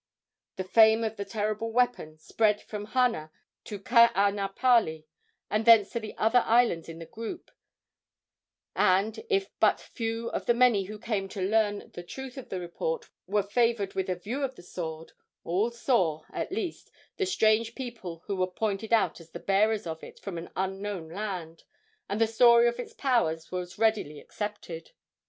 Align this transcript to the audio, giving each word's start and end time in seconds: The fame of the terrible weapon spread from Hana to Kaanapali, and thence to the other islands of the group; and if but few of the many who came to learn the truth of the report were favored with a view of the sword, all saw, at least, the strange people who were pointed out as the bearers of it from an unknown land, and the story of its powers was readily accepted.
The 0.55 0.63
fame 0.63 1.03
of 1.03 1.15
the 1.17 1.25
terrible 1.25 1.71
weapon 1.71 2.17
spread 2.17 2.59
from 2.59 2.85
Hana 2.85 3.29
to 3.65 3.77
Kaanapali, 3.77 5.05
and 5.47 5.63
thence 5.63 5.91
to 5.91 5.99
the 5.99 6.17
other 6.17 6.41
islands 6.43 6.89
of 6.89 6.97
the 6.97 7.05
group; 7.05 7.51
and 8.75 9.23
if 9.29 9.51
but 9.59 9.79
few 9.79 10.29
of 10.29 10.47
the 10.47 10.55
many 10.55 10.85
who 10.85 10.97
came 10.97 11.29
to 11.29 11.41
learn 11.47 11.91
the 11.93 12.01
truth 12.01 12.35
of 12.39 12.49
the 12.49 12.59
report 12.59 13.11
were 13.27 13.43
favored 13.43 13.93
with 13.93 14.09
a 14.09 14.15
view 14.15 14.41
of 14.41 14.55
the 14.55 14.63
sword, 14.63 15.11
all 15.43 15.69
saw, 15.69 16.23
at 16.33 16.51
least, 16.51 16.89
the 17.17 17.27
strange 17.27 17.75
people 17.75 18.23
who 18.25 18.35
were 18.35 18.47
pointed 18.47 18.91
out 18.91 19.21
as 19.21 19.29
the 19.29 19.39
bearers 19.39 19.85
of 19.85 20.03
it 20.03 20.17
from 20.19 20.35
an 20.39 20.49
unknown 20.55 21.09
land, 21.09 21.63
and 22.09 22.19
the 22.19 22.25
story 22.25 22.67
of 22.67 22.79
its 22.79 22.93
powers 22.95 23.51
was 23.51 23.77
readily 23.77 24.19
accepted. 24.19 24.93